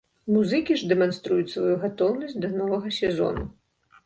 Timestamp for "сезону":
2.99-3.47